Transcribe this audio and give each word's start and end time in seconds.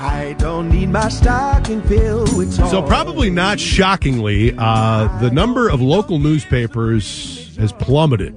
I 0.00 0.34
don't 0.34 0.70
need 0.70 0.90
my 0.90 1.08
stocking 1.08 1.82
filled 1.82 2.36
with 2.36 2.52
So, 2.52 2.80
probably 2.82 3.30
not 3.30 3.58
shockingly, 3.58 4.54
uh, 4.56 5.08
the 5.18 5.28
number 5.32 5.68
of 5.68 5.80
local 5.80 6.20
newspapers 6.20 7.56
has 7.56 7.72
plummeted, 7.72 8.32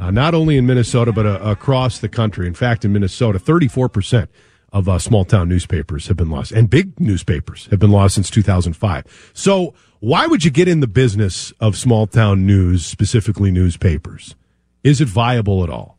uh, 0.00 0.10
not 0.10 0.34
only 0.34 0.58
in 0.58 0.66
Minnesota, 0.66 1.10
but 1.10 1.24
uh, 1.24 1.38
across 1.40 2.00
the 2.00 2.10
country. 2.10 2.46
In 2.46 2.52
fact, 2.52 2.84
in 2.84 2.92
Minnesota, 2.92 3.38
34% 3.38 4.28
of 4.70 4.86
uh, 4.86 4.98
small 4.98 5.24
town 5.24 5.48
newspapers 5.48 6.08
have 6.08 6.18
been 6.18 6.28
lost, 6.28 6.52
and 6.52 6.68
big 6.68 7.00
newspapers 7.00 7.68
have 7.70 7.78
been 7.78 7.90
lost 7.90 8.16
since 8.16 8.28
2005. 8.28 9.30
So, 9.32 9.72
why 10.00 10.26
would 10.26 10.44
you 10.44 10.50
get 10.50 10.68
in 10.68 10.80
the 10.80 10.86
business 10.86 11.54
of 11.58 11.74
small 11.78 12.06
town 12.06 12.44
news, 12.44 12.84
specifically 12.84 13.50
newspapers? 13.50 14.36
Is 14.84 15.00
it 15.00 15.08
viable 15.08 15.64
at 15.64 15.70
all? 15.70 15.97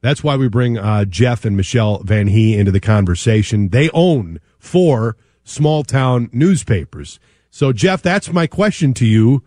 That's 0.00 0.24
why 0.24 0.36
we 0.36 0.48
bring 0.48 0.78
uh, 0.78 1.04
Jeff 1.04 1.44
and 1.44 1.56
Michelle 1.56 1.98
Van 1.98 2.28
Hee 2.28 2.56
into 2.56 2.72
the 2.72 2.80
conversation. 2.80 3.68
They 3.68 3.90
own 3.90 4.40
four 4.58 5.16
small 5.44 5.84
town 5.84 6.30
newspapers. 6.32 7.20
So, 7.50 7.72
Jeff, 7.72 8.02
that's 8.02 8.32
my 8.32 8.46
question 8.46 8.94
to 8.94 9.06
you. 9.06 9.42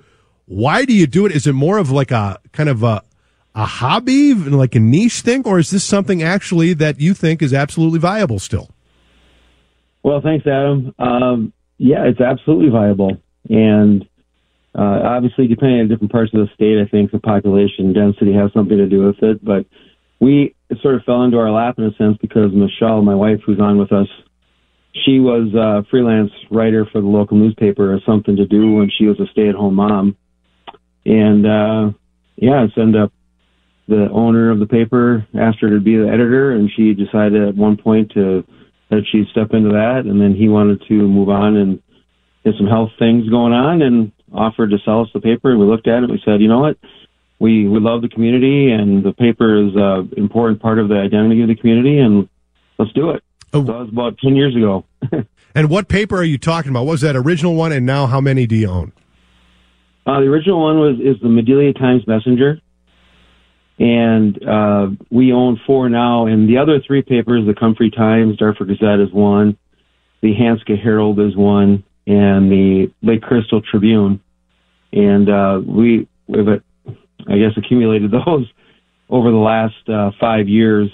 Why 0.45 0.85
do 0.85 0.93
you 0.93 1.07
do 1.07 1.25
it? 1.25 1.31
Is 1.31 1.47
it 1.47 1.53
more 1.53 1.77
of 1.77 1.89
like 1.89 2.11
a 2.11 2.39
kind 2.51 2.69
of 2.69 2.83
a, 2.83 3.01
a 3.55 3.65
hobby, 3.65 4.33
like 4.33 4.75
a 4.75 4.79
niche 4.79 5.21
thing, 5.21 5.43
or 5.45 5.57
is 5.57 5.71
this 5.71 5.83
something 5.83 6.21
actually 6.21 6.73
that 6.73 6.99
you 6.99 7.13
think 7.13 7.41
is 7.41 7.53
absolutely 7.53 7.99
viable 7.99 8.39
still? 8.39 8.69
Well, 10.03 10.19
thanks, 10.21 10.45
Adam. 10.45 10.93
Um, 10.99 11.53
yeah, 11.77 12.03
it's 12.05 12.19
absolutely 12.19 12.69
viable. 12.69 13.17
And 13.49 14.03
uh, 14.77 14.99
obviously, 15.03 15.47
depending 15.47 15.79
on 15.79 15.87
different 15.87 16.11
parts 16.11 16.33
of 16.33 16.41
the 16.41 16.53
state, 16.53 16.81
I 16.81 16.89
think 16.89 17.11
the 17.11 17.19
population 17.19 17.93
density 17.93 18.33
has 18.33 18.51
something 18.53 18.77
to 18.77 18.87
do 18.87 19.05
with 19.05 19.23
it. 19.23 19.43
But 19.43 19.65
we 20.23 20.55
it 20.69 20.77
sort 20.81 20.95
of 20.95 21.03
fell 21.03 21.23
into 21.23 21.37
our 21.37 21.51
lap 21.51 21.75
in 21.77 21.85
a 21.85 21.93
sense 21.95 22.17
because 22.21 22.51
Michelle, 22.53 23.01
my 23.01 23.15
wife, 23.15 23.41
who's 23.45 23.59
on 23.59 23.77
with 23.77 23.91
us, 23.91 24.07
she 25.05 25.19
was 25.19 25.53
a 25.53 25.85
freelance 25.89 26.31
writer 26.49 26.85
for 26.91 27.01
the 27.01 27.07
local 27.07 27.37
newspaper 27.37 27.93
as 27.93 28.01
something 28.05 28.35
to 28.37 28.45
do 28.45 28.73
when 28.73 28.89
she 28.97 29.05
was 29.05 29.19
a 29.19 29.27
stay-at-home 29.31 29.75
mom, 29.75 30.15
and 31.05 31.45
uh, 31.45 31.91
yeah, 32.35 32.63
it's 32.63 32.77
ended 32.77 33.01
up 33.01 33.11
the 33.87 34.09
owner 34.11 34.49
of 34.49 34.59
the 34.59 34.65
paper 34.65 35.27
asked 35.37 35.59
her 35.59 35.69
to 35.69 35.79
be 35.79 35.97
the 35.97 36.07
editor, 36.07 36.51
and 36.51 36.71
she 36.75 36.93
decided 36.93 37.47
at 37.47 37.55
one 37.55 37.75
point 37.75 38.11
to 38.11 38.45
that 38.89 39.03
she'd 39.11 39.27
step 39.31 39.51
into 39.51 39.69
that, 39.69 40.03
and 40.05 40.21
then 40.21 40.35
he 40.35 40.47
wanted 40.47 40.81
to 40.87 40.93
move 40.93 41.29
on 41.29 41.57
and 41.57 41.81
get 42.45 42.53
some 42.57 42.67
health 42.67 42.91
things 42.97 43.27
going 43.29 43.53
on, 43.53 43.81
and 43.81 44.11
offered 44.33 44.69
to 44.71 44.77
sell 44.85 45.01
us 45.01 45.09
the 45.13 45.19
paper. 45.19 45.51
And 45.51 45.59
we 45.59 45.65
looked 45.65 45.87
at 45.87 45.97
it, 45.97 46.03
and 46.03 46.11
we 46.11 46.21
said, 46.23 46.41
you 46.41 46.47
know 46.47 46.59
what, 46.59 46.77
we 47.43 47.67
we 47.67 47.77
love 47.81 48.01
the 48.01 48.07
community, 48.07 48.71
and 48.71 49.03
the 49.03 49.11
paper 49.11 49.67
is 49.67 49.73
an 49.75 50.13
important 50.15 50.61
part 50.61 50.79
of 50.79 50.87
the 50.87 50.95
identity 50.95 51.41
of 51.41 51.49
the 51.49 51.55
community, 51.55 51.99
and 51.99 52.29
let's 52.79 52.93
do 52.93 53.09
it. 53.09 53.21
Oh. 53.51 53.59
So 53.59 53.63
that 53.65 53.79
was 53.79 53.89
about 53.89 54.17
ten 54.19 54.37
years 54.37 54.55
ago. 54.55 54.85
and 55.55 55.69
what 55.69 55.89
paper 55.89 56.15
are 56.15 56.23
you 56.23 56.37
talking 56.37 56.71
about? 56.71 56.85
What 56.85 56.93
was 56.93 57.01
that 57.01 57.17
original 57.17 57.55
one, 57.55 57.73
and 57.73 57.85
now 57.85 58.07
how 58.07 58.21
many 58.21 58.47
do 58.47 58.55
you 58.55 58.69
own? 58.69 58.93
Uh, 60.05 60.21
the 60.21 60.27
original 60.27 60.61
one 60.61 60.79
was 60.79 60.95
is 61.01 61.21
the 61.21 61.27
Madelia 61.27 61.77
Times 61.77 62.07
Messenger, 62.07 62.61
and 63.77 64.47
uh, 64.47 64.87
we 65.11 65.33
own 65.33 65.59
four 65.67 65.89
now. 65.89 66.27
And 66.27 66.47
the 66.47 66.59
other 66.59 66.79
three 66.79 67.01
papers, 67.01 67.45
the 67.45 67.53
Comfrey 67.53 67.91
Times, 67.91 68.37
Darfur 68.37 68.63
Gazette 68.63 69.01
is 69.01 69.11
one, 69.11 69.57
the 70.21 70.33
Hanska 70.33 70.81
Herald 70.81 71.19
is 71.19 71.35
one, 71.35 71.83
and 72.07 72.49
the 72.49 72.89
Lake 73.01 73.21
Crystal 73.21 73.61
Tribune. 73.61 74.21
And 74.93 75.29
uh, 75.29 75.59
we 75.65 76.07
we 76.27 76.37
have 76.37 76.47
a 76.47 76.63
I 77.27 77.37
guess, 77.37 77.51
accumulated 77.57 78.11
those 78.25 78.51
over 79.09 79.31
the 79.31 79.37
last 79.37 79.89
uh, 79.89 80.11
five 80.19 80.47
years, 80.47 80.89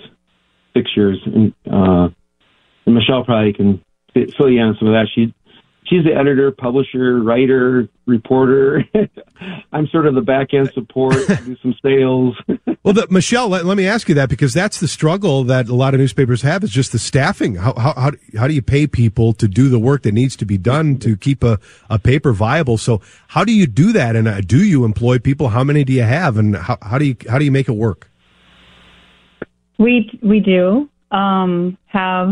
six 0.76 0.92
years. 0.96 1.20
And, 1.26 1.54
uh, 1.72 2.10
and 2.86 2.96
Michelle 2.96 3.24
probably 3.24 3.54
can 3.54 3.84
fill 4.14 4.50
you 4.50 4.62
in 4.62 4.68
on 4.68 4.76
some 4.80 4.88
of 4.88 4.94
that. 4.94 5.08
She 5.14 5.34
she's 5.86 6.04
the 6.04 6.16
editor, 6.16 6.52
publisher, 6.52 7.22
writer, 7.22 7.88
reporter. 8.06 8.84
I'm 9.72 9.88
sort 9.88 10.06
of 10.06 10.16
the 10.16 10.22
back 10.22 10.54
end 10.54 10.72
support, 10.74 11.16
do 11.28 11.58
some 11.62 11.76
sales. 11.84 12.36
well, 12.90 13.06
the, 13.06 13.14
Michelle, 13.14 13.50
let, 13.50 13.66
let, 13.66 13.78
me 13.78 13.86
ask 13.86 14.10
you 14.10 14.16
that 14.16 14.30
because 14.30 14.52
that's 14.52 14.80
the 14.80 14.88
struggle 14.88 15.44
that 15.44 15.70
a 15.70 15.76
lot 15.76 15.94
of 15.94 16.00
newspapers 16.00 16.42
have 16.42 16.64
is 16.64 16.72
just 16.72 16.92
the 16.92 16.98
staffing. 16.98 17.54
How, 17.54 17.76
how, 17.76 17.94
how, 17.94 18.12
how 18.36 18.48
do 18.48 18.56
you 18.56 18.64
pay 18.64 18.88
people 18.88 19.34
to 19.34 19.48
do 19.48 19.70
the 19.70 19.78
work 19.78 20.02
that 20.02 20.12
needs 20.12 20.36
to 20.38 20.46
be 20.46 20.58
done 20.58 20.98
to 20.98 21.16
keep 21.16 21.44
a, 21.44 21.60
a 21.88 22.00
paper 22.00 22.34
viable? 22.34 22.80
So 22.80 23.00
how 23.28 23.44
do 23.46 23.54
you 23.54 23.68
do 23.68 23.94
that? 23.94 24.16
And 24.16 24.28
uh, 24.28 24.42
do 24.42 24.64
you 24.64 24.86
employ 24.86 25.20
people? 25.20 25.50
How 25.50 25.64
many 25.64 25.84
do 25.84 25.94
you 25.94 26.02
have? 26.02 26.36
And 26.36 26.56
how, 26.56 26.80
how 26.82 26.98
do 26.98 27.06
you, 27.06 27.16
how 27.30 27.38
do 27.38 27.46
you 27.46 27.52
make 27.52 27.70
it 27.70 27.74
work? 27.74 28.10
We, 29.78 30.20
we 30.24 30.40
do, 30.40 30.90
um, 31.12 31.78
have 31.86 32.30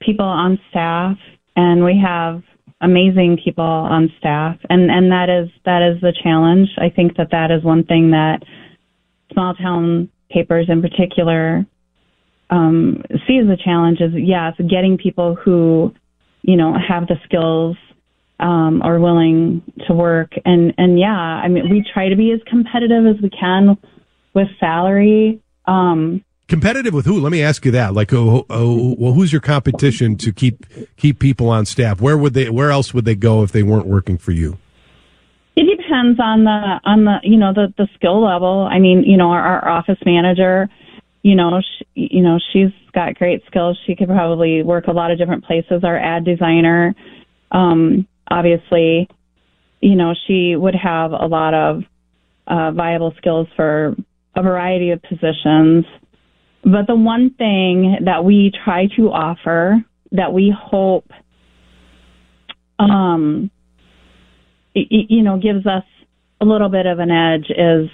people 0.00 0.24
on 0.24 0.58
staff 0.70 1.18
and 1.56 1.84
we 1.84 2.00
have 2.02 2.42
amazing 2.80 3.38
people 3.44 3.62
on 3.62 4.10
staff 4.18 4.56
and 4.68 4.90
and 4.90 5.12
that 5.12 5.28
is 5.30 5.48
that 5.64 5.82
is 5.82 6.00
the 6.00 6.12
challenge 6.24 6.68
i 6.78 6.88
think 6.88 7.16
that 7.16 7.30
that 7.30 7.52
is 7.52 7.62
one 7.62 7.84
thing 7.84 8.10
that 8.10 8.42
small 9.32 9.54
town 9.54 10.08
papers 10.30 10.66
in 10.68 10.82
particular 10.82 11.64
um, 12.50 13.02
see 13.26 13.38
as 13.38 13.48
a 13.48 13.56
challenge 13.62 14.00
is 14.00 14.12
yes 14.14 14.54
getting 14.68 14.98
people 14.98 15.34
who 15.34 15.92
you 16.42 16.56
know 16.56 16.74
have 16.74 17.06
the 17.06 17.16
skills 17.24 17.76
um, 18.40 18.82
are 18.82 18.98
willing 18.98 19.62
to 19.86 19.94
work 19.94 20.32
and 20.44 20.74
and 20.78 20.98
yeah 20.98 21.10
i 21.10 21.48
mean 21.48 21.70
we 21.70 21.84
try 21.92 22.08
to 22.08 22.16
be 22.16 22.32
as 22.32 22.40
competitive 22.46 23.06
as 23.06 23.20
we 23.22 23.30
can 23.30 23.76
with 24.34 24.48
salary 24.58 25.40
um, 25.66 26.24
Competitive 26.52 26.92
with 26.92 27.06
who? 27.06 27.18
Let 27.18 27.32
me 27.32 27.42
ask 27.42 27.64
you 27.64 27.70
that. 27.70 27.94
Like, 27.94 28.12
oh, 28.12 28.44
oh, 28.50 28.94
well, 28.98 29.14
who's 29.14 29.32
your 29.32 29.40
competition 29.40 30.16
to 30.16 30.32
keep 30.34 30.66
keep 30.98 31.18
people 31.18 31.48
on 31.48 31.64
staff? 31.64 31.98
Where 31.98 32.18
would 32.18 32.34
they? 32.34 32.50
Where 32.50 32.70
else 32.70 32.92
would 32.92 33.06
they 33.06 33.14
go 33.14 33.42
if 33.42 33.52
they 33.52 33.62
weren't 33.62 33.86
working 33.86 34.18
for 34.18 34.32
you? 34.32 34.58
It 35.54 35.76
depends 35.76 36.18
on 36.18 36.44
the 36.44 36.80
on 36.84 37.04
the 37.04 37.16
you 37.22 37.36
know 37.36 37.52
the 37.52 37.72
the 37.76 37.86
skill 37.94 38.24
level. 38.24 38.68
I 38.70 38.78
mean, 38.78 39.04
you 39.04 39.16
know, 39.16 39.30
our, 39.30 39.42
our 39.42 39.68
office 39.68 39.98
manager, 40.06 40.68
you 41.22 41.36
know, 41.36 41.60
she, 41.60 41.84
you 41.94 42.22
know, 42.22 42.38
she's 42.52 42.70
got 42.94 43.14
great 43.14 43.42
skills. 43.46 43.78
She 43.86 43.94
could 43.94 44.08
probably 44.08 44.62
work 44.62 44.86
a 44.86 44.92
lot 44.92 45.10
of 45.10 45.18
different 45.18 45.44
places. 45.44 45.84
Our 45.84 45.98
ad 45.98 46.24
designer, 46.24 46.94
um, 47.50 48.06
obviously, 48.30 49.08
you 49.80 49.94
know, 49.94 50.14
she 50.26 50.56
would 50.56 50.74
have 50.74 51.12
a 51.12 51.26
lot 51.26 51.54
of 51.54 51.82
uh, 52.46 52.72
viable 52.72 53.12
skills 53.18 53.46
for 53.54 53.94
a 54.34 54.42
variety 54.42 54.90
of 54.90 55.02
positions. 55.02 55.84
But 56.64 56.86
the 56.86 56.96
one 56.96 57.34
thing 57.34 57.98
that 58.04 58.24
we 58.24 58.52
try 58.64 58.86
to 58.96 59.10
offer 59.10 59.84
that 60.12 60.32
we 60.32 60.54
hope, 60.56 61.10
um, 62.78 63.50
you 64.74 65.22
know, 65.22 65.38
gives 65.38 65.66
us 65.66 65.84
a 66.40 66.44
little 66.44 66.68
bit 66.68 66.86
of 66.86 66.98
an 66.98 67.10
edge 67.10 67.50
is, 67.50 67.88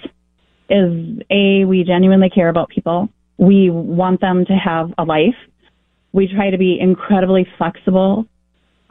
is 0.69 1.21
a, 1.29 1.65
we 1.65 1.83
genuinely 1.83 2.29
care 2.29 2.49
about 2.49 2.69
people. 2.69 3.09
We 3.37 3.69
want 3.69 4.21
them 4.21 4.45
to 4.45 4.53
have 4.53 4.93
a 4.97 5.03
life. 5.03 5.35
We 6.11 6.27
try 6.27 6.49
to 6.49 6.57
be 6.57 6.79
incredibly 6.79 7.47
flexible, 7.57 8.25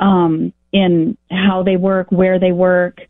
um, 0.01 0.53
in 0.73 1.17
how 1.31 1.63
they 1.63 1.77
work, 1.77 2.13
where 2.13 2.39
they 2.39 2.53
work, 2.53 3.01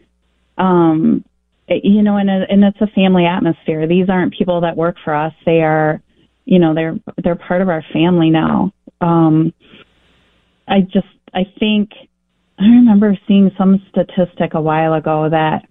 um, 0.57 1.25
you 1.69 2.03
know, 2.03 2.17
and, 2.17 2.31
and 2.31 2.65
it's 2.65 2.81
a 2.81 2.87
family 2.89 3.27
atmosphere. 3.27 3.87
These 3.87 4.09
aren't 4.09 4.33
people 4.33 4.63
that 4.63 4.77
work 4.77 4.97
for 5.05 5.15
us. 5.15 5.35
They 5.45 5.61
are, 5.61 6.01
you 6.49 6.59
know 6.59 6.75
they're 6.75 6.99
they're 7.23 7.37
part 7.37 7.61
of 7.61 7.69
our 7.69 7.85
family 7.93 8.31
now 8.31 8.73
um 9.03 9.53
i 10.67 10.81
just 10.81 11.07
i 11.35 11.43
think 11.61 11.91
i 12.59 12.65
remember 12.65 13.17
seeing 13.27 13.51
some 13.57 13.83
statistic 13.91 14.55
a 14.55 14.61
while 14.61 14.95
ago 14.95 15.29
that 15.31 15.63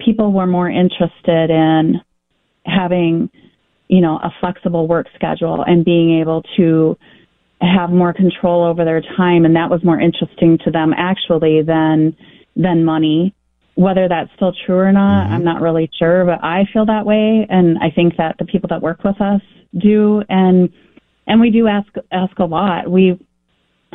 people 0.00 0.32
were 0.32 0.46
more 0.46 0.68
interested 0.68 1.50
in 1.50 2.00
having 2.66 3.30
you 3.88 4.00
know 4.00 4.16
a 4.16 4.30
flexible 4.40 4.86
work 4.86 5.06
schedule 5.14 5.64
and 5.66 5.84
being 5.84 6.20
able 6.20 6.42
to 6.56 6.96
have 7.60 7.90
more 7.90 8.12
control 8.12 8.64
over 8.64 8.84
their 8.84 9.02
time 9.16 9.44
and 9.44 9.56
that 9.56 9.70
was 9.70 9.82
more 9.84 10.00
interesting 10.00 10.58
to 10.64 10.70
them 10.70 10.92
actually 10.96 11.62
than 11.62 12.16
than 12.56 12.84
money 12.84 13.34
whether 13.76 14.08
that's 14.08 14.30
still 14.36 14.52
true 14.66 14.76
or 14.76 14.92
not 14.92 15.24
mm-hmm. 15.24 15.34
i'm 15.34 15.44
not 15.44 15.60
really 15.60 15.90
sure 15.98 16.24
but 16.24 16.42
i 16.42 16.64
feel 16.72 16.86
that 16.86 17.06
way 17.06 17.46
and 17.48 17.78
i 17.78 17.90
think 17.90 18.16
that 18.16 18.36
the 18.38 18.44
people 18.44 18.68
that 18.68 18.82
work 18.82 19.02
with 19.04 19.20
us 19.20 19.40
do 19.80 20.22
and 20.28 20.70
and 21.26 21.40
we 21.40 21.50
do 21.50 21.66
ask 21.66 21.88
ask 22.12 22.38
a 22.38 22.44
lot. 22.44 22.90
We 22.90 23.18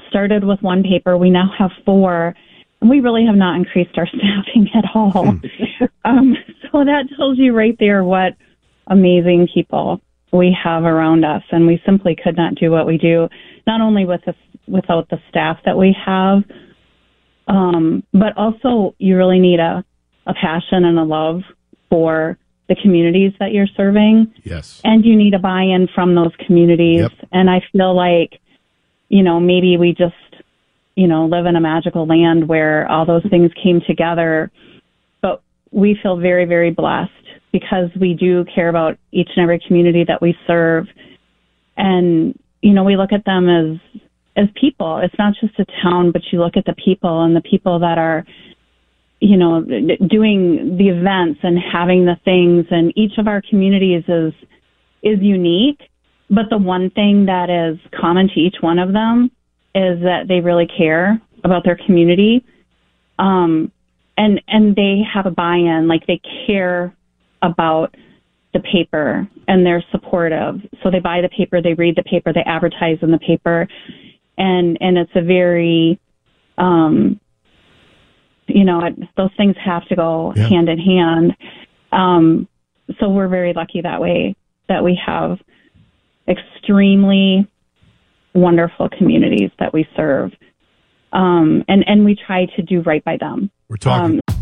started 0.09 0.43
with 0.43 0.61
one 0.61 0.83
paper. 0.83 1.17
We 1.17 1.29
now 1.29 1.49
have 1.57 1.71
four. 1.85 2.35
And 2.81 2.89
we 2.89 3.01
really 3.01 3.25
have 3.25 3.35
not 3.35 3.55
increased 3.55 3.97
our 3.97 4.07
staffing 4.07 4.69
at 4.73 4.85
all. 4.93 5.17
um, 6.05 6.35
so 6.71 6.83
that 6.85 7.05
tells 7.17 7.37
you 7.37 7.53
right 7.53 7.75
there 7.79 8.03
what 8.03 8.33
amazing 8.87 9.47
people 9.53 10.01
we 10.31 10.55
have 10.63 10.83
around 10.83 11.25
us. 11.25 11.43
And 11.51 11.67
we 11.67 11.81
simply 11.85 12.15
could 12.21 12.37
not 12.37 12.55
do 12.55 12.71
what 12.71 12.85
we 12.85 12.97
do, 12.97 13.27
not 13.67 13.81
only 13.81 14.05
with 14.05 14.21
the, 14.25 14.35
without 14.67 15.09
the 15.09 15.19
staff 15.29 15.57
that 15.65 15.77
we 15.77 15.95
have, 16.05 16.43
um, 17.47 18.03
but 18.13 18.37
also 18.37 18.95
you 18.99 19.17
really 19.17 19.39
need 19.39 19.59
a, 19.59 19.83
a 20.27 20.33
passion 20.33 20.85
and 20.85 20.99
a 20.99 21.03
love 21.03 21.41
for 21.89 22.37
the 22.67 22.75
communities 22.75 23.33
that 23.39 23.51
you're 23.51 23.67
serving. 23.75 24.31
Yes. 24.43 24.79
And 24.83 25.03
you 25.03 25.15
need 25.15 25.33
a 25.33 25.39
buy 25.39 25.63
in 25.63 25.87
from 25.93 26.13
those 26.13 26.31
communities. 26.45 27.01
Yep. 27.01 27.11
And 27.31 27.49
I 27.49 27.61
feel 27.71 27.95
like, 27.95 28.39
you 29.09 29.23
know, 29.23 29.39
maybe 29.39 29.77
we 29.77 29.93
just, 29.93 30.13
you 30.95 31.07
know, 31.07 31.25
live 31.25 31.45
in 31.45 31.55
a 31.55 31.61
magical 31.61 32.05
land 32.05 32.47
where 32.47 32.89
all 32.89 33.05
those 33.05 33.25
things 33.29 33.51
came 33.61 33.81
together. 33.87 34.51
But 35.21 35.41
we 35.71 35.97
feel 36.01 36.17
very, 36.17 36.45
very 36.45 36.71
blessed 36.71 37.11
because 37.51 37.89
we 37.99 38.13
do 38.13 38.45
care 38.53 38.69
about 38.69 38.97
each 39.11 39.29
and 39.35 39.43
every 39.43 39.59
community 39.67 40.03
that 40.07 40.21
we 40.21 40.35
serve. 40.45 40.87
And, 41.77 42.37
you 42.61 42.73
know, 42.73 42.83
we 42.83 42.97
look 42.97 43.11
at 43.11 43.25
them 43.25 43.49
as 43.49 44.01
as 44.35 44.47
people. 44.59 44.99
It's 45.03 45.15
not 45.17 45.33
just 45.41 45.59
a 45.59 45.65
town, 45.83 46.11
but 46.11 46.21
you 46.31 46.39
look 46.39 46.55
at 46.55 46.65
the 46.65 46.75
people 46.75 47.23
and 47.23 47.35
the 47.35 47.41
people 47.41 47.79
that 47.79 47.97
are 47.97 48.25
you 49.19 49.35
know, 49.35 49.61
doing 49.61 50.77
the 50.77 50.87
events 50.87 51.41
and 51.43 51.57
having 51.59 52.05
the 52.05 52.15
things 52.23 52.65
and 52.71 52.93
each 52.95 53.17
of 53.17 53.27
our 53.27 53.41
communities 53.49 54.03
is, 54.07 54.33
is 55.03 55.19
unique. 55.21 55.79
But 56.29 56.45
the 56.49 56.57
one 56.57 56.89
thing 56.91 57.25
that 57.25 57.49
is 57.49 57.77
common 57.99 58.27
to 58.29 58.39
each 58.39 58.57
one 58.61 58.79
of 58.79 58.93
them 58.93 59.31
is 59.73 59.99
that 60.01 60.27
they 60.27 60.41
really 60.41 60.67
care 60.67 61.19
about 61.43 61.63
their 61.63 61.77
community. 61.85 62.45
Um, 63.17 63.71
and, 64.17 64.41
and 64.47 64.75
they 64.75 65.01
have 65.11 65.25
a 65.25 65.31
buy-in, 65.31 65.87
like 65.87 66.05
they 66.05 66.21
care 66.45 66.95
about 67.41 67.95
the 68.53 68.59
paper 68.59 69.27
and 69.47 69.65
they're 69.65 69.83
supportive. 69.91 70.55
So 70.83 70.91
they 70.91 70.99
buy 70.99 71.21
the 71.21 71.29
paper, 71.29 71.61
they 71.61 71.73
read 71.73 71.95
the 71.95 72.03
paper, 72.03 72.33
they 72.33 72.43
advertise 72.45 72.97
in 73.01 73.11
the 73.11 73.19
paper. 73.19 73.67
And, 74.37 74.77
and 74.81 74.97
it's 74.97 75.11
a 75.15 75.21
very, 75.21 75.99
um, 76.57 77.19
you 78.47 78.65
know, 78.65 78.83
it, 78.85 78.95
those 79.15 79.29
things 79.37 79.55
have 79.63 79.87
to 79.87 79.95
go 79.95 80.33
Yeah. 80.35 80.47
hand 80.47 80.69
in 80.69 80.79
hand. 80.79 81.37
Um, 81.91 82.47
so 82.99 83.09
we're 83.09 83.27
very 83.27 83.53
lucky 83.53 83.81
that 83.81 84.01
way 84.01 84.35
that 84.67 84.83
we 84.83 84.99
have 85.05 85.39
extremely 86.29 87.47
wonderful 88.33 88.89
communities 88.89 89.51
that 89.59 89.73
we 89.73 89.87
serve. 89.95 90.31
Um, 91.11 91.63
and, 91.67 91.83
and 91.87 92.05
we 92.05 92.15
try 92.15 92.45
to 92.55 92.61
do 92.61 92.81
right 92.81 93.03
by 93.03 93.17
them. 93.17 93.49
We're 93.67 93.77
talking. 93.77 94.21
Um, 94.27 94.38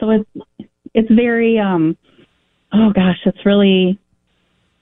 So 0.00 0.10
it's, 0.10 0.68
it's 0.94 1.10
very, 1.10 1.58
um, 1.58 1.96
oh 2.72 2.90
gosh, 2.92 3.18
it's 3.26 3.44
really, 3.46 3.98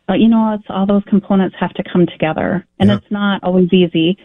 uh, 0.09 0.15
you 0.15 0.29
know, 0.29 0.55
it's 0.55 0.65
all 0.69 0.87
those 0.87 1.03
components 1.07 1.57
have 1.61 1.75
to 1.75 1.83
come 1.93 2.07
together 2.07 2.65
and 2.79 2.89
Yeah. 2.89 2.97
it's 2.97 3.11
not 3.11 3.43
always 3.43 3.73
easy. 3.73 4.17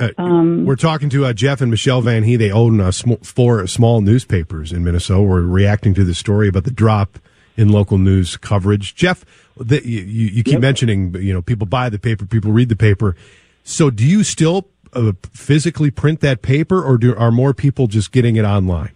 Uh, 0.00 0.10
Um, 0.18 0.64
we're 0.66 0.76
talking 0.76 1.08
to 1.10 1.24
uh, 1.24 1.32
Jeff 1.32 1.60
and 1.60 1.70
Michelle 1.70 2.02
Van 2.02 2.22
Hee. 2.24 2.36
They 2.36 2.50
own 2.52 2.80
uh, 2.80 2.90
sm- 2.90 3.14
four 3.22 3.66
small 3.66 4.00
newspapers 4.00 4.72
in 4.72 4.84
Minnesota. 4.84 5.22
We're 5.22 5.42
reacting 5.42 5.94
to 5.94 6.04
the 6.04 6.14
story 6.14 6.48
about 6.48 6.64
the 6.64 6.70
drop 6.70 7.18
in 7.56 7.70
local 7.70 7.98
news 7.98 8.36
coverage. 8.36 8.94
Jeff, 8.94 9.24
the, 9.56 9.84
you, 9.84 10.02
you 10.02 10.44
keep 10.44 10.60
mentioning, 10.60 11.14
you 11.16 11.32
know, 11.32 11.42
people 11.42 11.66
buy 11.66 11.88
the 11.88 11.98
paper, 11.98 12.26
people 12.26 12.52
read 12.52 12.68
the 12.68 12.76
paper. 12.76 13.16
So, 13.64 13.90
do 13.90 14.04
you 14.04 14.22
still 14.22 14.68
uh, 14.92 15.12
physically 15.32 15.90
print 15.90 16.20
that 16.20 16.42
paper, 16.42 16.80
or 16.82 16.96
do 16.96 17.14
are 17.16 17.32
more 17.32 17.52
people 17.52 17.88
just 17.88 18.12
getting 18.12 18.36
it 18.36 18.44
online? 18.44 18.92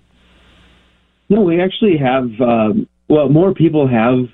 No, 1.28 1.42
we 1.42 1.60
actually 1.60 1.96
have. 1.98 2.24
Um, 2.40 2.88
well, 3.08 3.28
more 3.28 3.54
people 3.54 3.88
have 3.88 4.28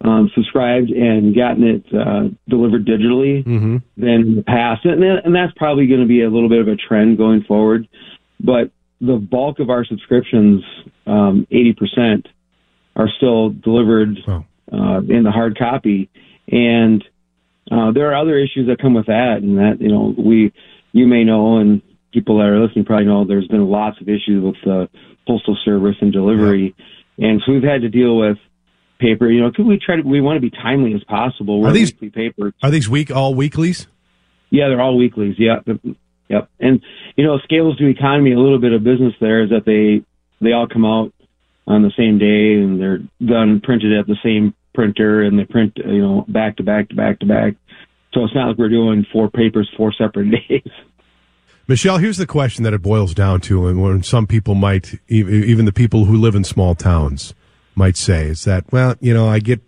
um, 0.00 0.30
subscribed 0.34 0.90
and 0.90 1.34
gotten 1.34 1.64
it 1.64 1.84
uh, 1.94 2.28
delivered 2.48 2.86
digitally 2.86 3.44
Mm-hmm. 3.44 3.76
than 3.96 4.08
in 4.08 4.36
the 4.36 4.42
past, 4.42 4.84
and, 4.84 5.02
and 5.02 5.34
that's 5.34 5.52
probably 5.56 5.86
going 5.86 6.00
to 6.00 6.06
be 6.06 6.22
a 6.22 6.30
little 6.30 6.48
bit 6.48 6.60
of 6.60 6.68
a 6.68 6.76
trend 6.76 7.16
going 7.18 7.42
forward. 7.44 7.88
But 8.40 8.70
the 9.00 9.16
bulk 9.16 9.58
of 9.60 9.70
our 9.70 9.84
subscriptions, 9.84 10.62
um, 11.06 11.46
eighty 11.50 11.72
percent, 11.72 12.26
are 12.96 13.08
still 13.16 13.50
delivered 13.50 14.18
Oh. 14.26 14.44
uh, 14.72 15.00
in 15.00 15.22
the 15.24 15.30
hard 15.30 15.58
copy, 15.58 16.10
and 16.48 17.02
uh, 17.70 17.92
there 17.92 18.10
are 18.12 18.16
other 18.16 18.36
issues 18.38 18.66
that 18.68 18.78
come 18.80 18.94
with 18.94 19.06
that, 19.06 19.38
and 19.42 19.58
that 19.58 19.80
you 19.80 19.88
know 19.88 20.14
we, 20.16 20.52
you 20.92 21.06
may 21.06 21.24
know, 21.24 21.58
and 21.58 21.80
people 22.14 22.38
that 22.38 22.46
are 22.46 22.58
listening 22.58 22.84
probably 22.86 23.06
know, 23.06 23.24
there's 23.26 23.48
been 23.48 23.68
lots 23.68 24.00
of 24.00 24.08
issues 24.08 24.42
with 24.42 24.56
the 24.64 24.88
postal 25.26 25.56
service 25.64 25.96
and 26.00 26.12
delivery, 26.12 26.74
and 27.18 27.42
so 27.44 27.52
we've 27.52 27.62
had 27.62 27.82
to 27.82 27.88
deal 27.88 28.16
with 28.16 28.38
paper. 28.98 29.28
You 29.30 29.40
know, 29.42 29.50
'cause 29.50 29.66
we 29.66 29.78
try 29.78 29.96
to 29.96 30.02
we 30.02 30.20
want 30.20 30.36
to 30.36 30.40
be 30.40 30.50
timely 30.50 30.94
as 30.94 31.02
possible. 31.04 31.60
We're 31.60 31.68
Are 31.68 31.72
these- 31.72 31.92
weekly 31.92 32.10
paper. 32.10 32.52
Are 32.62 32.70
these 32.70 32.88
week 32.88 33.14
all 33.14 33.34
weeklies? 33.34 33.86
Yeah, 34.50 34.68
they're 34.68 34.80
all 34.80 34.96
weeklies. 34.96 35.34
Yep, 35.38 35.68
yep. 36.28 36.48
And 36.60 36.80
you 37.16 37.24
know, 37.24 37.38
scales 37.40 37.76
to 37.78 37.86
economy. 37.86 38.32
A 38.32 38.38
little 38.38 38.58
bit 38.58 38.72
of 38.72 38.84
business 38.84 39.14
there 39.20 39.42
is 39.42 39.50
that 39.50 39.64
they 39.64 40.02
they 40.40 40.52
all 40.52 40.66
come 40.68 40.84
out 40.84 41.12
on 41.66 41.82
the 41.82 41.90
same 41.96 42.18
day 42.18 42.54
and 42.62 42.80
they're 42.80 43.00
done 43.24 43.60
printed 43.60 43.92
at 43.98 44.06
the 44.06 44.16
same 44.22 44.54
printer 44.74 45.22
and 45.22 45.38
they 45.38 45.44
print 45.44 45.72
you 45.76 46.02
know 46.02 46.24
back 46.28 46.56
to 46.56 46.62
back 46.62 46.88
to 46.90 46.94
back 46.94 47.18
to 47.20 47.26
back. 47.26 47.54
So 48.12 48.22
it's 48.24 48.34
not 48.34 48.46
like 48.48 48.58
we're 48.58 48.68
doing 48.68 49.04
four 49.12 49.28
papers 49.30 49.68
four 49.76 49.92
separate 49.92 50.30
days. 50.48 50.62
Michelle, 51.66 51.96
here's 51.96 52.18
the 52.18 52.26
question 52.26 52.62
that 52.64 52.74
it 52.74 52.82
boils 52.82 53.14
down 53.14 53.40
to, 53.40 53.66
and 53.66 53.82
when 53.82 54.02
some 54.02 54.26
people 54.26 54.54
might, 54.54 55.00
even 55.08 55.64
the 55.64 55.72
people 55.72 56.04
who 56.04 56.14
live 56.14 56.34
in 56.34 56.44
small 56.44 56.74
towns, 56.74 57.32
might 57.74 57.96
say, 57.96 58.26
is 58.26 58.44
that, 58.44 58.70
well, 58.70 58.96
you 59.00 59.14
know, 59.14 59.28
I 59.28 59.38
get, 59.38 59.62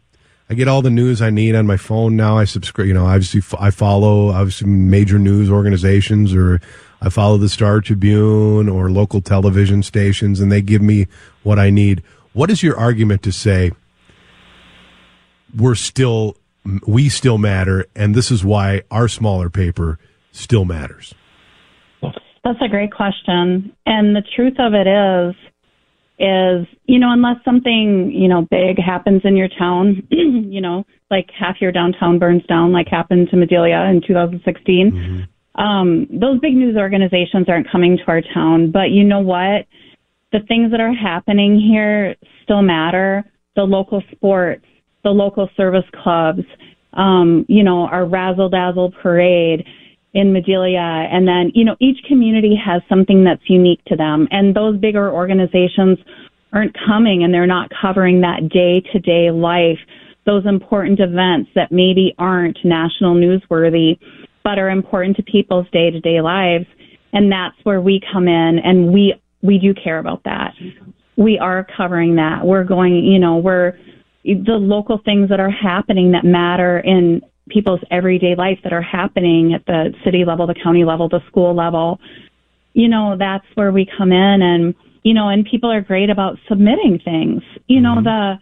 I 0.51 0.55
get 0.55 0.69
all 0.69 0.83
the 0.83 0.91
news 0.91 1.23
I 1.23 1.31
need 1.31 1.55
on 1.55 1.67
my 1.67 1.79
phone 1.79 2.15
now. 2.15 2.37
I 2.37 2.45
subscribe, 2.45 2.87
you 2.87 2.93
know, 2.93 3.07
obviously 3.07 3.43
I 3.59 3.71
follow 3.71 4.29
obviously 4.29 4.69
major 4.69 5.19
news 5.19 5.51
organizations, 5.51 6.35
or 6.35 6.61
I 7.01 7.09
follow 7.09 7.39
the 7.39 7.49
Star 7.49 7.81
Tribune 7.81 8.69
or 8.69 8.91
local 8.91 9.23
television 9.23 9.83
stations, 9.83 10.39
and 10.39 10.53
they 10.53 10.61
give 10.61 10.83
me 10.83 11.07
what 11.45 11.59
I 11.59 11.71
need. 11.71 12.03
What 12.35 12.51
is 12.51 12.63
your 12.63 12.77
argument 12.79 13.23
to 13.23 13.33
say? 13.33 13.73
We're 15.57 15.75
still, 15.75 16.37
we 16.87 17.09
still 17.09 17.39
matter, 17.39 17.87
and 17.97 18.15
this 18.15 18.31
is 18.31 18.45
why 18.45 18.83
our 18.91 19.09
smaller 19.09 19.49
paper 19.49 19.99
still 20.31 20.67
matters. 20.67 21.15
That's 22.47 22.63
a 22.63 22.69
great 22.69 22.93
question. 22.93 23.75
And 23.87 24.15
the 24.15 24.23
truth 24.37 24.55
of 24.61 24.73
it 24.73 24.87
is, 24.87 25.35
is, 26.21 26.79
you 26.85 27.01
know, 27.01 27.11
unless 27.11 27.45
something, 27.45 28.13
you 28.15 28.29
know, 28.29 28.47
big 28.49 28.79
happens 28.79 29.23
in 29.25 29.37
your 29.37 29.49
town, 29.49 30.07
you 30.11 30.61
know, 30.61 30.85
like 31.11 31.29
half 31.37 31.57
your 31.61 31.73
downtown 31.73 32.21
burns 32.21 32.47
down, 32.47 32.73
like 32.73 32.87
happened 32.87 33.31
to 33.31 33.37
Madelia 33.37 33.91
in 33.91 34.01
2016, 34.07 35.27
um, 35.57 36.07
those 36.09 36.39
big 36.39 36.55
news 36.55 36.77
organizations 36.77 37.49
aren't 37.49 37.69
coming 37.69 37.97
to 37.97 38.05
our 38.07 38.23
town. 38.33 38.71
But 38.71 38.91
you 38.91 39.03
know 39.03 39.21
what? 39.21 39.67
The 40.31 40.39
things 40.47 40.71
that 40.71 40.81
are 40.81 40.95
happening 40.95 41.59
here 41.59 42.15
still 42.45 42.63
matter. 42.63 43.25
The 43.57 43.63
local 43.63 44.03
sports, 44.13 44.65
the 45.03 45.11
local 45.11 45.51
service 45.57 45.89
clubs, 46.01 46.43
um, 46.93 47.45
you 47.49 47.65
know, 47.65 47.89
our 47.89 48.07
razzle 48.07 48.51
dazzle 48.51 48.93
parade 49.03 49.65
in 50.17 50.33
Madelia. 50.33 51.07
And 51.13 51.29
then, 51.29 51.53
you 51.55 51.63
know, 51.63 51.77
each 51.79 51.99
community 52.09 52.57
has 52.57 52.81
something 52.89 53.23
that's 53.23 53.43
unique 53.49 53.85
to 53.89 53.97
them. 53.97 54.27
And 54.31 54.57
those 54.57 54.81
bigger 54.81 55.13
organizations 55.13 55.99
aren't 56.55 56.75
coming 56.89 57.23
and 57.23 57.35
they're 57.35 57.47
not 57.47 57.71
covering 57.83 58.23
that 58.23 58.49
day 58.49 58.81
to 58.93 58.99
day 58.99 59.31
life, 59.31 59.79
those 60.25 60.47
important 60.47 61.01
events 61.01 61.51
that 61.55 61.71
maybe 61.71 62.15
aren't 62.19 62.57
national 62.65 63.15
newsworthy, 63.15 63.99
but 64.43 64.59
are 64.59 64.71
important 64.71 65.17
to 65.17 65.23
people's 65.23 65.67
day 65.71 65.91
to 65.91 66.01
day 66.01 66.23
lives. 66.23 66.65
And 67.13 67.31
that's 67.31 67.57
where 67.65 67.83
we 67.83 68.01
come 68.11 68.27
in 68.27 68.59
and 68.65 68.95
we, 68.95 69.21
we 69.43 69.59
do 69.59 69.75
care 69.75 69.99
about 69.99 70.25
that. 70.25 70.55
We 71.17 71.39
are 71.39 71.67
covering 71.77 72.17
that. 72.17 72.41
We're 72.43 72.65
going, 72.65 73.05
you 73.05 73.19
know, 73.19 73.37
we're 73.37 73.79
the 74.25 74.59
local 74.59 74.99
things 75.05 75.29
that 75.29 75.41
are 75.41 75.51
happening 75.51 76.13
that 76.13 76.25
matter 76.25 76.79
in 76.79 77.21
people's 77.49 77.81
everyday 77.91 78.35
life 78.35 78.59
that 78.65 78.73
are 78.73 78.83
happening 78.83 79.55
at 79.55 79.65
the 79.67 79.95
city 80.05 80.25
level, 80.25 80.47
the 80.47 80.55
county 80.55 80.85
level, 80.85 81.09
the 81.09 81.21
school 81.29 81.55
level, 81.55 82.01
you 82.73 82.89
know, 82.89 83.17
that's 83.19 83.47
where 83.55 83.73
we 83.73 83.89
come 83.97 84.13
in 84.13 84.43
and, 84.43 84.75
you 85.03 85.15
know, 85.15 85.29
and 85.29 85.47
people 85.51 85.71
are 85.71 85.81
great 85.81 86.11
about 86.11 86.39
submitting 86.49 87.01
things. 87.05 87.43
You 87.67 87.81
know, 87.81 88.03
the, 88.03 88.35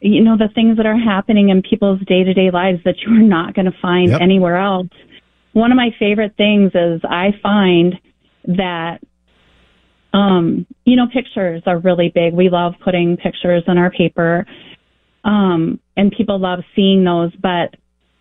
you 0.00 0.22
know, 0.22 0.36
the 0.36 0.48
things 0.54 0.76
that 0.76 0.86
are 0.86 0.96
happening 0.96 1.48
in 1.48 1.62
people's 1.62 2.00
day 2.06 2.24
to 2.24 2.32
day 2.32 2.50
lives 2.50 2.78
that 2.84 2.94
you're 3.04 3.20
not 3.20 3.54
going 3.54 3.66
to 3.66 3.76
find 3.82 4.10
Yep. 4.10 4.20
anywhere 4.20 4.56
else. 4.56 4.88
One 5.52 5.72
of 5.72 5.76
my 5.76 5.90
favorite 5.98 6.36
things 6.36 6.72
is 6.74 7.00
I 7.04 7.30
find 7.42 7.94
that 8.44 9.00
um, 10.16 10.66
you 10.84 10.96
know, 10.96 11.06
pictures 11.12 11.62
are 11.66 11.78
really 11.78 12.10
big. 12.14 12.32
We 12.32 12.48
love 12.48 12.74
putting 12.82 13.16
pictures 13.18 13.62
in 13.66 13.76
our 13.76 13.90
paper, 13.90 14.46
um, 15.24 15.78
and 15.96 16.10
people 16.10 16.38
love 16.38 16.60
seeing 16.74 17.04
those. 17.04 17.32
But 17.36 17.74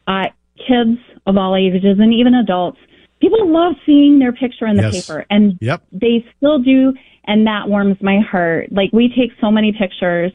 uh, 0.08 0.26
kids 0.58 0.98
of 1.26 1.38
all 1.38 1.56
ages 1.56 1.98
and 2.00 2.14
even 2.14 2.36
adults, 2.36 2.78
people 3.20 3.52
love 3.52 3.74
seeing 3.86 4.20
their 4.20 4.32
picture 4.32 4.68
in 4.68 4.78
the 4.78 4.84
Yes. 4.84 5.06
paper, 5.06 5.26
and 5.30 5.58
Yep. 5.62 5.82
they 5.92 6.26
still 6.38 6.60
do, 6.60 6.94
and 7.26 7.46
that 7.48 7.68
warms 7.68 8.02
my 8.02 8.20
heart. 8.20 8.72
Like 8.72 8.92
we 8.94 9.10
take 9.10 9.32
so 9.42 9.52
many 9.52 9.72
pictures. 9.72 10.32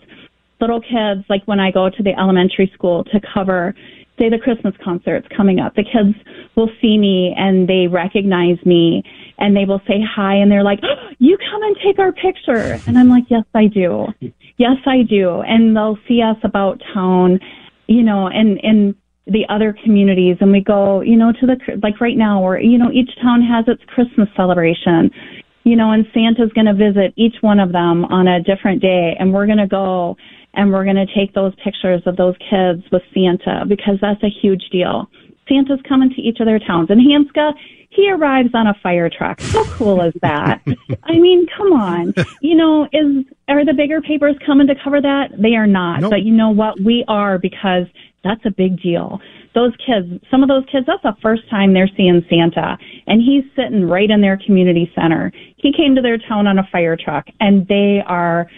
Little 0.60 0.80
kids, 0.80 1.24
like 1.30 1.42
when 1.46 1.58
I 1.60 1.70
go 1.70 1.88
to 1.88 2.02
the 2.02 2.18
elementary 2.18 2.70
school 2.74 3.04
to 3.04 3.20
cover, 3.20 3.74
say 4.18 4.28
the 4.28 4.38
Christmas 4.38 4.74
concerts 4.84 5.26
coming 5.34 5.58
up, 5.58 5.74
the 5.74 5.84
kids 5.84 6.14
will 6.54 6.68
see 6.82 6.98
me 6.98 7.34
and 7.38 7.66
they 7.66 7.86
recognize 7.86 8.58
me 8.66 9.02
and 9.38 9.56
they 9.56 9.64
will 9.64 9.80
say 9.88 10.02
hi 10.02 10.34
and 10.34 10.50
they're 10.52 10.62
like, 10.62 10.80
oh, 10.82 11.08
"You 11.18 11.38
come 11.50 11.62
and 11.62 11.76
take 11.82 11.98
our 11.98 12.12
picture," 12.12 12.82
and 12.86 12.98
I'm 12.98 13.08
like, 13.08 13.24
"Yes, 13.30 13.44
I 13.54 13.66
do. 13.66 14.08
Yes, 14.58 14.76
I 14.84 15.02
do." 15.02 15.40
And 15.40 15.74
they'll 15.74 15.98
see 16.06 16.20
us 16.20 16.36
about 16.42 16.82
town, 16.92 17.40
you 17.86 18.02
know, 18.02 18.26
and 18.28 18.60
and 18.62 18.94
the 19.30 19.46
other 19.48 19.74
communities 19.84 20.36
and 20.40 20.52
we 20.52 20.60
go, 20.60 21.00
you 21.00 21.16
know, 21.16 21.32
to 21.32 21.46
the 21.46 21.56
like 21.82 22.00
right 22.00 22.16
now 22.16 22.42
where 22.42 22.60
you 22.60 22.78
know 22.78 22.90
each 22.92 23.10
town 23.22 23.42
has 23.42 23.64
its 23.68 23.82
Christmas 23.86 24.28
celebration 24.36 25.10
you 25.62 25.76
know, 25.76 25.90
and 25.90 26.06
Santa's 26.14 26.50
going 26.54 26.66
to 26.66 26.72
visit 26.72 27.12
each 27.16 27.34
one 27.42 27.60
of 27.60 27.70
them 27.70 28.06
on 28.06 28.26
a 28.26 28.42
different 28.42 28.80
day, 28.80 29.14
and 29.18 29.32
we're 29.32 29.44
going 29.44 29.58
to 29.58 29.66
go 29.66 30.16
and 30.54 30.72
we're 30.72 30.84
going 30.84 30.96
to 30.96 31.06
take 31.14 31.34
those 31.34 31.52
pictures 31.62 32.02
of 32.06 32.16
those 32.16 32.34
kids 32.38 32.82
with 32.90 33.02
Santa 33.14 33.64
because 33.68 33.94
that's 34.00 34.22
a 34.22 34.30
huge 34.30 34.64
deal. 34.72 35.08
Santa's 35.48 35.80
coming 35.88 36.10
to 36.10 36.20
each 36.20 36.38
of 36.40 36.46
their 36.46 36.58
towns. 36.58 36.90
And 36.90 37.00
Hanska, 37.00 37.52
he 37.90 38.10
arrives 38.10 38.50
on 38.54 38.66
a 38.66 38.74
fire 38.82 39.10
truck. 39.10 39.40
How 39.40 39.64
cool 39.72 40.00
is 40.02 40.14
that? 40.22 40.62
I 41.04 41.18
mean, 41.18 41.46
come 41.56 41.72
on. 41.72 42.14
You 42.40 42.56
know, 42.56 42.88
is 42.92 43.24
are 43.48 43.64
the 43.64 43.74
bigger 43.74 44.00
papers 44.00 44.36
coming 44.44 44.66
to 44.68 44.74
cover 44.82 45.00
that? 45.00 45.30
They 45.38 45.54
are 45.54 45.66
not. 45.66 46.00
Nope. 46.00 46.10
But 46.10 46.22
you 46.22 46.32
know 46.32 46.50
what? 46.50 46.80
We 46.80 47.04
are 47.08 47.38
because 47.38 47.86
that's 48.22 48.44
a 48.44 48.50
big 48.50 48.80
deal. 48.80 49.18
Those 49.54 49.72
kids, 49.84 50.22
some 50.30 50.42
of 50.42 50.48
those 50.48 50.64
kids, 50.70 50.86
that's 50.86 51.02
the 51.02 51.16
first 51.22 51.48
time 51.48 51.72
they're 51.72 51.90
seeing 51.96 52.24
Santa. 52.28 52.76
And 53.06 53.20
he's 53.20 53.44
sitting 53.56 53.88
right 53.88 54.10
in 54.10 54.20
their 54.20 54.38
community 54.44 54.90
center. 54.94 55.32
He 55.56 55.72
came 55.72 55.94
to 55.94 56.02
their 56.02 56.18
town 56.18 56.46
on 56.46 56.58
a 56.58 56.68
fire 56.70 56.96
truck 57.02 57.26
and 57.40 57.66
they 57.66 58.00
are 58.06 58.48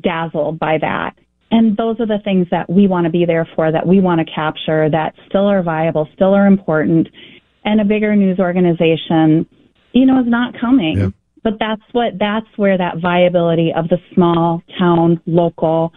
dazzled 0.00 0.58
by 0.58 0.78
that. 0.80 1.14
And 1.50 1.76
those 1.76 1.98
are 1.98 2.06
the 2.06 2.18
things 2.22 2.46
that 2.50 2.68
we 2.68 2.86
want 2.86 3.06
to 3.06 3.10
be 3.10 3.24
there 3.24 3.48
for, 3.56 3.72
that 3.72 3.86
we 3.86 4.00
want 4.00 4.20
to 4.20 4.34
capture, 4.34 4.90
that 4.90 5.14
still 5.28 5.46
are 5.46 5.62
viable, 5.62 6.06
still 6.14 6.34
are 6.34 6.46
important. 6.46 7.08
And 7.64 7.80
a 7.80 7.84
bigger 7.84 8.14
news 8.14 8.38
organization, 8.38 9.46
you 9.92 10.04
know, 10.04 10.20
is 10.20 10.26
not 10.26 10.54
coming. 10.60 11.14
But 11.42 11.54
that's 11.58 11.82
what, 11.92 12.18
that's 12.18 12.46
where 12.56 12.76
that 12.76 12.98
viability 13.00 13.72
of 13.74 13.88
the 13.88 13.96
small 14.12 14.62
town, 14.78 15.20
local 15.24 15.92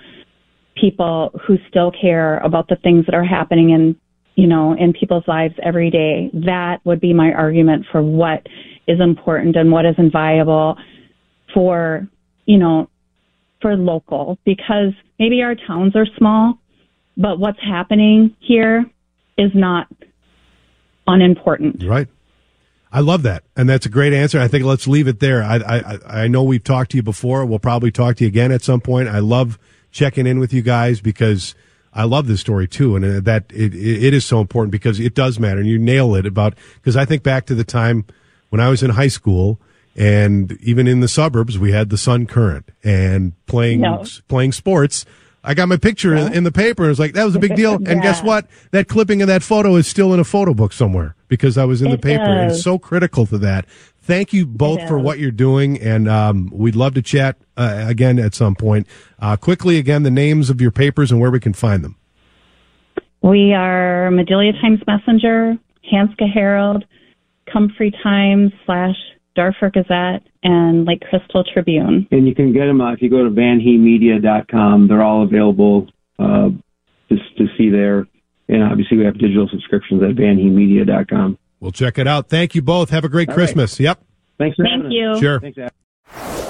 people 0.75 1.31
who 1.45 1.57
still 1.69 1.91
care 1.91 2.37
about 2.39 2.67
the 2.67 2.75
things 2.77 3.05
that 3.05 3.15
are 3.15 3.23
happening 3.23 3.71
in, 3.71 3.95
you 4.35 4.47
know, 4.47 4.73
in 4.73 4.93
people's 4.93 5.27
lives 5.27 5.53
every 5.63 5.89
day. 5.89 6.29
That 6.33 6.79
would 6.85 6.99
be 6.99 7.13
my 7.13 7.31
argument 7.33 7.85
for 7.91 8.01
what 8.01 8.47
is 8.87 8.99
important 8.99 9.55
and 9.55 9.71
what 9.71 9.85
isn't 9.85 10.11
viable 10.11 10.77
for, 11.53 12.07
you 12.45 12.57
know, 12.57 12.89
for 13.61 13.75
local 13.75 14.39
because 14.45 14.93
maybe 15.19 15.41
our 15.41 15.55
towns 15.55 15.95
are 15.95 16.07
small, 16.17 16.57
but 17.15 17.39
what's 17.39 17.59
happening 17.61 18.35
here 18.39 18.85
is 19.37 19.51
not 19.53 19.87
unimportant. 21.07 21.83
Right. 21.83 22.07
I 22.93 22.99
love 22.99 23.23
that, 23.23 23.43
and 23.55 23.69
that's 23.69 23.85
a 23.85 23.89
great 23.89 24.11
answer. 24.11 24.37
I 24.37 24.49
think 24.49 24.65
let's 24.65 24.85
leave 24.85 25.07
it 25.07 25.21
there. 25.21 25.41
I, 25.43 25.55
I 25.55 26.23
I 26.23 26.27
know 26.27 26.43
we've 26.43 26.63
talked 26.63 26.91
to 26.91 26.97
you 26.97 27.03
before. 27.03 27.45
We'll 27.45 27.59
probably 27.59 27.89
talk 27.89 28.17
to 28.17 28.25
you 28.25 28.27
again 28.27 28.51
at 28.51 28.63
some 28.63 28.81
point. 28.81 29.07
I 29.07 29.19
love 29.19 29.57
checking 29.91 30.25
in 30.27 30.39
with 30.39 30.53
you 30.53 30.62
guys 30.62 31.01
because 31.01 31.55
I 31.93 32.03
love 32.05 32.27
this 32.27 32.39
story 32.39 32.67
too, 32.67 32.95
and 32.95 33.03
uh, 33.05 33.19
that 33.21 33.45
it 33.53 33.75
it 33.75 34.13
is 34.13 34.25
so 34.25 34.39
important 34.39 34.71
because 34.71 35.00
it 35.00 35.13
does 35.13 35.39
matter. 35.39 35.60
And 35.60 35.67
you 35.69 35.77
nail 35.77 36.15
it 36.15 36.25
about 36.25 36.55
because 36.75 36.95
I 36.95 37.05
think 37.05 37.24
back 37.24 37.45
to 37.48 37.55
the 37.55 37.63
time 37.65 38.05
when 38.50 38.62
I 38.62 38.69
was 38.69 38.81
in 38.83 38.91
high 38.91 39.10
school. 39.10 39.60
And 39.93 40.53
even 40.62 40.88
in 40.88 41.01
the 41.01 41.10
suburbs, 41.10 41.60
we 41.60 41.74
had 41.74 41.89
the 41.89 41.98
Sun 41.98 42.27
Current 42.27 42.69
and 42.81 43.33
playing 43.45 43.81
No. 43.81 44.05
playing 44.29 44.53
sports. 44.53 45.03
I 45.43 45.53
got 45.53 45.67
my 45.67 45.75
picture 45.75 46.15
in, 46.15 46.31
in 46.33 46.43
the 46.45 46.51
paper. 46.51 46.86
It 46.86 46.89
was 46.89 47.00
like 47.00 47.12
that 47.13 47.25
was 47.25 47.36
a 47.36 47.39
big 47.39 47.57
deal. 47.57 47.74
And 47.86 48.01
guess 48.01 48.24
what? 48.24 48.48
That 48.71 48.88
clipping 48.88 49.21
of 49.21 49.27
that 49.27 49.43
photo 49.43 49.75
is 49.75 49.88
still 49.88 50.13
in 50.13 50.19
a 50.21 50.24
photo 50.24 50.53
book 50.53 50.71
somewhere 50.71 51.15
because 51.27 51.57
I 51.57 51.65
was 51.65 51.81
in 51.81 51.91
the 51.91 51.98
paper. 51.98 52.24
And 52.24 52.51
it's 52.51 52.63
so 52.63 52.79
critical 52.79 53.25
to 53.25 53.38
that. 53.39 53.65
Thank 54.12 54.34
you 54.34 54.46
both 54.46 54.86
for 54.89 55.00
what 55.00 55.20
you're 55.20 55.32
doing, 55.32 55.80
and 55.80 56.10
um, 56.10 56.50
we'd 56.51 56.75
love 56.75 56.96
to 56.96 57.01
chat 57.01 57.38
uh, 57.56 57.86
again 57.88 58.20
at 58.20 58.36
some 58.36 58.56
point. 58.56 58.86
Uh, 59.20 59.38
quickly, 59.38 59.77
again, 59.77 60.03
the 60.03 60.12
names 60.12 60.50
of 60.50 60.60
your 60.60 60.70
papers 60.70 61.13
and 61.13 61.22
where 61.22 61.32
we 61.32 61.39
can 61.39 61.53
find 61.53 61.82
them. 61.82 61.96
We 63.22 63.53
are 63.53 64.10
Madelia 64.12 64.51
Times 64.60 64.82
Messenger, 64.86 65.56
Hanska 65.89 66.30
Herald, 66.30 66.84
Comfrey 67.53 67.94
Times 68.03 68.51
slash 68.65 68.98
Darfur 69.34 69.70
Gazette, 69.70 70.27
and 70.44 70.84
Lake 70.84 71.03
Crystal 71.10 71.46
Tribune. 71.46 72.06
And 72.12 72.27
you 72.27 72.36
can 72.36 72.51
get 72.51 72.65
them 72.65 72.82
uh, 72.82 72.91
if 72.91 73.01
you 73.01 73.10
go 73.10 73.24
to 73.24 73.30
vanheemedia.com. 73.30 74.89
They're 74.89 75.03
all 75.03 75.24
available 75.24 75.88
uh, 76.20 76.50
to, 77.08 77.15
to 77.15 77.48
see 77.58 77.70
there. 77.70 78.06
And 78.50 78.62
obviously, 78.62 78.98
we 78.98 79.06
have 79.06 79.18
digital 79.18 79.48
subscriptions 79.50 80.03
at 80.03 80.18
vanheemedia.com. 80.18 81.38
We'll 81.62 81.72
check 81.72 81.98
it 81.98 82.08
out. 82.08 82.27
Thank 82.27 82.56
you 82.56 82.62
both. 82.62 82.89
Have 82.89 83.06
a 83.06 83.10
great 83.10 83.30
All 83.30 83.36
right. 83.36 83.44
Christmas. 83.46 83.80
Yep. 83.80 84.03
Thanks 84.38 84.56
for 84.58 84.65
Thank 84.65 84.91
you. 84.91 85.12
us. 85.12 85.20
Sure. 85.20 85.39
Thanks, 85.39 85.58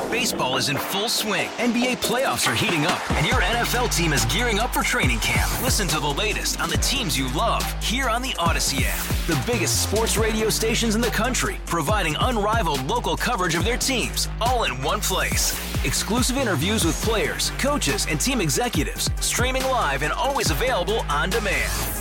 Baseball 0.10 0.58
is 0.58 0.70
in 0.70 0.77
full 0.77 1.10
swing. 1.10 1.50
NBA 1.58 1.98
playoffs 1.98 2.46
are 2.50 2.53
heating 2.56 2.86
up, 2.86 3.12
and 3.12 3.25
your 3.25 3.41
NFL 3.41 3.96
team 3.96 4.13
is 4.13 4.24
gearing 4.25 4.60
up 4.60 4.74
for 4.74 4.84
training 4.84 5.20
camp. 5.20 5.50
Listen 5.63 5.88
to 5.88 6.00
the 6.00 6.08
latest 6.08 6.62
on 6.62 6.70
the 6.70 6.77
teams 6.77 7.18
you 7.18 7.32
love 7.34 7.63
here 7.82 8.08
on 8.08 8.22
the 8.22 8.36
Odyssey 8.38 8.84
app. 8.86 9.00
The 9.27 9.51
biggest 9.51 9.89
sports 9.89 10.18
radio 10.18 10.50
stations 10.50 10.96
in 10.96 11.01
the 11.01 11.08
country, 11.08 11.58
providing 11.65 12.15
unrivaled 12.20 12.84
local 12.84 13.18
coverage 13.18 13.56
of 13.56 13.65
their 13.65 13.77
teams, 13.77 14.27
all 14.39 14.63
in 14.65 14.82
one 14.84 15.01
place. 15.01 15.53
Exclusive 15.86 16.38
interviews 16.38 16.86
with 16.86 17.01
players, 17.01 17.51
coaches, 17.58 18.06
and 18.10 18.20
team 18.20 18.41
executives, 18.41 19.10
streaming 19.20 19.63
live 19.63 20.03
and 20.03 20.13
always 20.13 20.51
available 20.51 21.00
on 21.10 21.30
demand. 21.30 22.00